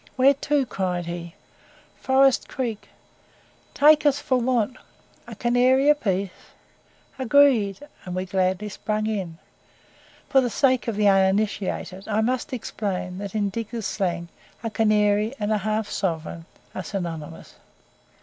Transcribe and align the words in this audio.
"Where 0.15 0.33
to?" 0.33 0.65
cried 0.65 1.05
he. 1.05 1.35
"Forest 1.99 2.47
Creek." 2.47 2.89
"Take 3.75 4.03
us 4.03 4.17
for 4.19 4.39
what?" 4.39 4.71
"A 5.27 5.35
canary 5.35 5.89
a 5.91 5.93
piece." 5.93 6.31
"Agreed." 7.19 7.81
And 8.03 8.15
we 8.15 8.25
gladly 8.25 8.67
sprung 8.69 9.05
in. 9.05 9.37
For 10.27 10.41
the 10.41 10.49
sake 10.49 10.87
of 10.87 10.95
the 10.95 11.07
uninitiated, 11.07 12.07
I 12.07 12.21
must 12.21 12.51
explain 12.51 13.19
that, 13.19 13.35
in 13.35 13.49
digger's 13.51 13.85
slang, 13.85 14.29
a 14.63 14.71
"canary" 14.71 15.35
and 15.39 15.51
half 15.51 15.87
a 15.87 15.91
sovereign 15.91 16.45
are 16.73 16.83
synonymous. 16.83 17.53